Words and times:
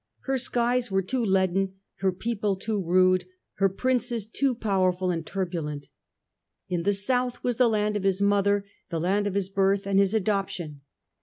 Her 0.21 0.39
skies 0.39 0.89
were 0.89 1.03
too 1.03 1.23
leaden, 1.23 1.75
her 1.97 2.11
people 2.11 2.55
too 2.55 2.81
rude, 2.83 3.25
her 3.57 3.69
princes 3.69 4.25
too 4.25 4.55
powerful 4.55 5.11
and 5.11 5.23
turbulent. 5.23 5.89
In 6.67 6.81
the 6.81 6.93
South 6.93 7.43
was 7.43 7.57
the 7.57 7.69
land 7.69 7.95
of 7.95 8.01
his 8.03 8.19
mother, 8.19 8.65
the 8.89 8.99
land 8.99 9.27
of 9.27 9.35
his 9.35 9.47
birth 9.49 9.85
and 9.85 9.99
his 9.99 10.15
adoption. 10.15 10.81